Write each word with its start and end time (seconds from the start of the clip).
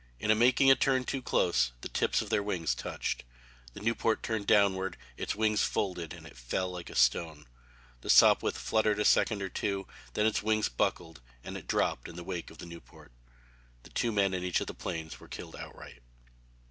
In 0.19 0.35
making 0.39 0.71
a 0.71 0.75
turn 0.75 1.03
too 1.03 1.21
close 1.21 1.73
the 1.81 1.87
tips 1.87 2.23
of 2.23 2.31
their 2.31 2.41
wings 2.41 2.73
touched. 2.73 3.23
The 3.73 3.81
Nieuport 3.81 4.23
turned 4.23 4.47
downward, 4.47 4.97
its 5.15 5.35
wings 5.35 5.61
folded, 5.61 6.11
and 6.11 6.25
it 6.25 6.35
fell 6.35 6.71
like 6.71 6.89
a 6.89 6.95
stone. 6.95 7.45
The 8.01 8.09
Sopwith 8.09 8.57
fluttered 8.57 8.97
a 8.97 9.05
second 9.05 9.43
or 9.43 9.49
two, 9.49 9.85
then 10.13 10.25
its 10.25 10.41
wings 10.41 10.69
buckled 10.69 11.21
and 11.43 11.55
it 11.55 11.67
dropped 11.67 12.07
in 12.07 12.15
the 12.15 12.23
wake 12.23 12.49
of 12.49 12.57
the 12.57 12.65
Nieuport. 12.65 13.11
The 13.83 13.91
two 13.91 14.11
men 14.11 14.33
in 14.33 14.43
each 14.43 14.59
of 14.59 14.65
the 14.65 14.73
planes 14.73 15.19
were 15.19 15.27
killed 15.27 15.55
outright. 15.55 16.01